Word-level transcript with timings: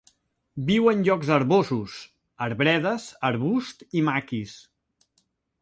Viu 0.69 0.87
en 0.91 1.03
llocs 1.07 1.29
herbosos, 1.35 1.99
arbredes, 2.47 3.07
arbust 3.33 3.87
i 4.01 4.07
maquis. 4.09 4.57